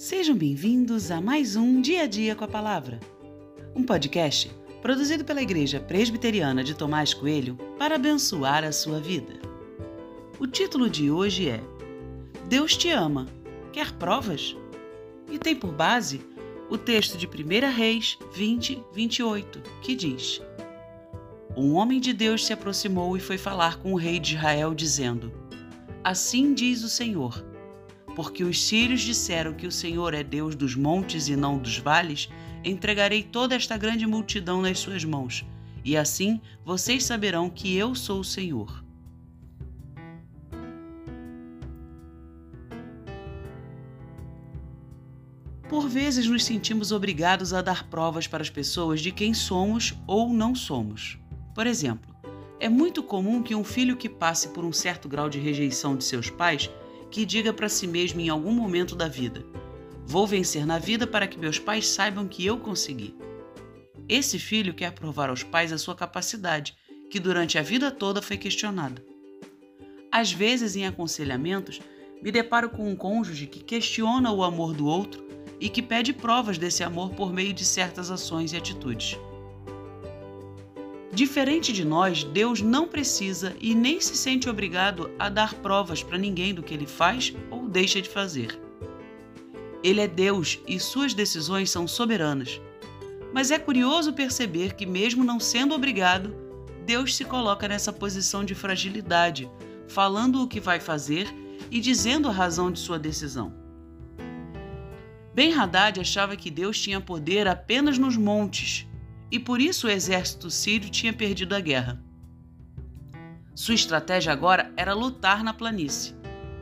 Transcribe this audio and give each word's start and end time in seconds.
Sejam 0.00 0.34
bem-vindos 0.34 1.10
a 1.10 1.20
mais 1.20 1.56
um 1.56 1.78
Dia 1.78 2.04
a 2.04 2.06
Dia 2.06 2.34
com 2.34 2.42
a 2.42 2.48
Palavra, 2.48 2.98
um 3.76 3.82
podcast 3.82 4.50
produzido 4.80 5.26
pela 5.26 5.42
Igreja 5.42 5.78
Presbiteriana 5.78 6.64
de 6.64 6.74
Tomás 6.74 7.12
Coelho 7.12 7.54
para 7.78 7.96
abençoar 7.96 8.64
a 8.64 8.72
sua 8.72 8.98
vida. 8.98 9.34
O 10.38 10.46
título 10.46 10.88
de 10.88 11.10
hoje 11.10 11.50
é 11.50 11.60
Deus 12.48 12.78
te 12.78 12.88
ama, 12.88 13.26
quer 13.74 13.92
provas? 13.92 14.56
E 15.30 15.38
tem 15.38 15.54
por 15.54 15.70
base 15.70 16.22
o 16.70 16.78
texto 16.78 17.18
de 17.18 17.26
1 17.26 17.70
Reis 17.70 18.18
20, 18.32 18.82
28, 18.94 19.60
que 19.82 19.94
diz: 19.94 20.40
Um 21.54 21.74
homem 21.74 22.00
de 22.00 22.14
Deus 22.14 22.46
se 22.46 22.54
aproximou 22.54 23.18
e 23.18 23.20
foi 23.20 23.36
falar 23.36 23.76
com 23.76 23.92
o 23.92 23.98
rei 23.98 24.18
de 24.18 24.34
Israel, 24.34 24.72
dizendo: 24.74 25.30
Assim 26.02 26.54
diz 26.54 26.82
o 26.82 26.88
Senhor 26.88 27.49
porque 28.14 28.44
os 28.44 28.62
sírios 28.62 29.00
disseram 29.00 29.52
que 29.54 29.66
o 29.66 29.72
Senhor 29.72 30.14
é 30.14 30.22
Deus 30.22 30.54
dos 30.54 30.74
montes 30.74 31.28
e 31.28 31.36
não 31.36 31.58
dos 31.58 31.78
vales, 31.78 32.28
entregarei 32.64 33.22
toda 33.22 33.54
esta 33.54 33.76
grande 33.76 34.06
multidão 34.06 34.60
nas 34.60 34.78
suas 34.78 35.04
mãos, 35.04 35.44
e 35.84 35.96
assim 35.96 36.40
vocês 36.64 37.04
saberão 37.04 37.48
que 37.48 37.76
eu 37.76 37.94
sou 37.94 38.20
o 38.20 38.24
Senhor. 38.24 38.84
Por 45.68 45.88
vezes 45.88 46.26
nos 46.26 46.44
sentimos 46.44 46.90
obrigados 46.90 47.54
a 47.54 47.62
dar 47.62 47.88
provas 47.88 48.26
para 48.26 48.42
as 48.42 48.50
pessoas 48.50 49.00
de 49.00 49.12
quem 49.12 49.32
somos 49.32 49.94
ou 50.04 50.28
não 50.28 50.52
somos. 50.52 51.16
Por 51.54 51.64
exemplo, 51.64 52.12
é 52.58 52.68
muito 52.68 53.04
comum 53.04 53.40
que 53.40 53.54
um 53.54 53.62
filho 53.62 53.96
que 53.96 54.08
passe 54.08 54.48
por 54.48 54.64
um 54.64 54.72
certo 54.72 55.08
grau 55.08 55.30
de 55.30 55.38
rejeição 55.38 55.96
de 55.96 56.02
seus 56.02 56.28
pais 56.28 56.68
que 57.10 57.26
diga 57.26 57.52
para 57.52 57.68
si 57.68 57.86
mesmo 57.86 58.20
em 58.20 58.28
algum 58.28 58.52
momento 58.52 58.94
da 58.94 59.08
vida: 59.08 59.44
Vou 60.06 60.26
vencer 60.26 60.66
na 60.66 60.78
vida 60.78 61.06
para 61.06 61.26
que 61.26 61.38
meus 61.38 61.58
pais 61.58 61.88
saibam 61.88 62.26
que 62.26 62.44
eu 62.44 62.58
consegui. 62.58 63.14
Esse 64.08 64.38
filho 64.38 64.74
quer 64.74 64.92
provar 64.92 65.30
aos 65.30 65.42
pais 65.42 65.72
a 65.72 65.78
sua 65.78 65.94
capacidade, 65.94 66.74
que 67.10 67.20
durante 67.20 67.58
a 67.58 67.62
vida 67.62 67.90
toda 67.90 68.20
foi 68.20 68.36
questionada. 68.36 69.04
Às 70.10 70.32
vezes, 70.32 70.74
em 70.74 70.86
aconselhamentos, 70.86 71.80
me 72.20 72.32
deparo 72.32 72.70
com 72.70 72.90
um 72.90 72.96
cônjuge 72.96 73.46
que 73.46 73.62
questiona 73.62 74.32
o 74.32 74.42
amor 74.42 74.74
do 74.74 74.86
outro 74.86 75.26
e 75.60 75.68
que 75.68 75.80
pede 75.80 76.12
provas 76.12 76.58
desse 76.58 76.82
amor 76.82 77.10
por 77.10 77.32
meio 77.32 77.52
de 77.52 77.64
certas 77.64 78.10
ações 78.10 78.52
e 78.52 78.56
atitudes. 78.56 79.16
Diferente 81.20 81.70
de 81.70 81.84
nós, 81.84 82.24
Deus 82.24 82.62
não 82.62 82.88
precisa 82.88 83.54
e 83.60 83.74
nem 83.74 84.00
se 84.00 84.16
sente 84.16 84.48
obrigado 84.48 85.10
a 85.18 85.28
dar 85.28 85.52
provas 85.52 86.02
para 86.02 86.16
ninguém 86.16 86.54
do 86.54 86.62
que 86.62 86.72
ele 86.72 86.86
faz 86.86 87.34
ou 87.50 87.68
deixa 87.68 88.00
de 88.00 88.08
fazer. 88.08 88.58
Ele 89.84 90.00
é 90.00 90.08
Deus 90.08 90.58
e 90.66 90.80
suas 90.80 91.12
decisões 91.12 91.68
são 91.70 91.86
soberanas. 91.86 92.58
Mas 93.34 93.50
é 93.50 93.58
curioso 93.58 94.14
perceber 94.14 94.72
que, 94.72 94.86
mesmo 94.86 95.22
não 95.22 95.38
sendo 95.38 95.74
obrigado, 95.74 96.34
Deus 96.86 97.14
se 97.14 97.26
coloca 97.26 97.68
nessa 97.68 97.92
posição 97.92 98.42
de 98.42 98.54
fragilidade, 98.54 99.46
falando 99.88 100.42
o 100.42 100.48
que 100.48 100.58
vai 100.58 100.80
fazer 100.80 101.28
e 101.70 101.80
dizendo 101.80 102.28
a 102.28 102.32
razão 102.32 102.72
de 102.72 102.78
sua 102.80 102.98
decisão. 102.98 103.52
Ben 105.34 105.52
Haddad 105.52 106.00
achava 106.00 106.34
que 106.34 106.50
Deus 106.50 106.80
tinha 106.80 106.98
poder 106.98 107.46
apenas 107.46 107.98
nos 107.98 108.16
montes 108.16 108.88
e 109.30 109.38
por 109.38 109.60
isso 109.60 109.86
o 109.86 109.90
exército 109.90 110.50
sírio 110.50 110.90
tinha 110.90 111.12
perdido 111.12 111.54
a 111.54 111.60
guerra. 111.60 112.02
Sua 113.54 113.74
estratégia 113.74 114.32
agora 114.32 114.72
era 114.76 114.94
lutar 114.94 115.44
na 115.44 115.52
planície. 115.52 116.14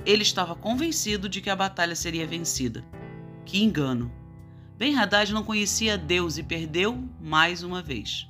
Ele 0.04 0.22
estava 0.22 0.54
convencido 0.54 1.28
de 1.28 1.40
que 1.40 1.50
a 1.50 1.56
batalha 1.56 1.94
seria 1.94 2.26
vencida. 2.26 2.84
Que 3.44 3.62
engano! 3.62 4.12
Ben 4.76 4.96
Haddad 4.96 5.32
não 5.32 5.42
conhecia 5.42 5.98
Deus 5.98 6.38
e 6.38 6.42
perdeu 6.42 7.02
mais 7.20 7.62
uma 7.62 7.82
vez. 7.82 8.28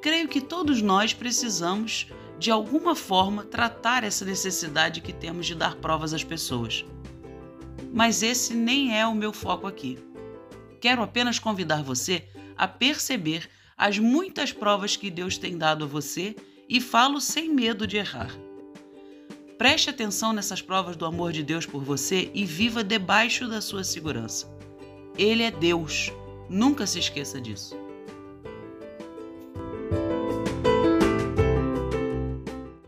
Creio 0.00 0.28
que 0.28 0.40
todos 0.40 0.80
nós 0.80 1.12
precisamos, 1.12 2.06
de 2.38 2.50
alguma 2.50 2.94
forma, 2.94 3.44
tratar 3.44 4.04
essa 4.04 4.24
necessidade 4.24 5.00
que 5.00 5.12
temos 5.12 5.46
de 5.46 5.54
dar 5.54 5.74
provas 5.76 6.14
às 6.14 6.22
pessoas. 6.22 6.84
Mas 7.92 8.22
esse 8.22 8.54
nem 8.54 8.96
é 8.96 9.06
o 9.06 9.14
meu 9.14 9.32
foco 9.32 9.66
aqui. 9.66 9.98
Quero 10.80 11.02
apenas 11.02 11.38
convidar 11.38 11.82
você 11.82 12.28
a 12.58 12.66
perceber 12.66 13.48
as 13.76 13.98
muitas 13.98 14.52
provas 14.52 14.96
que 14.96 15.08
Deus 15.08 15.38
tem 15.38 15.56
dado 15.56 15.84
a 15.84 15.86
você 15.86 16.34
e 16.68 16.80
falo 16.80 17.20
sem 17.20 17.48
medo 17.48 17.86
de 17.86 17.96
errar. 17.96 18.36
Preste 19.56 19.88
atenção 19.90 20.32
nessas 20.32 20.60
provas 20.60 20.96
do 20.96 21.06
amor 21.06 21.32
de 21.32 21.42
Deus 21.42 21.64
por 21.64 21.82
você 21.82 22.30
e 22.34 22.44
viva 22.44 22.84
debaixo 22.84 23.48
da 23.48 23.60
sua 23.60 23.82
segurança. 23.84 24.46
Ele 25.16 25.42
é 25.42 25.50
Deus, 25.50 26.12
nunca 26.50 26.86
se 26.86 26.98
esqueça 26.98 27.40
disso. 27.40 27.76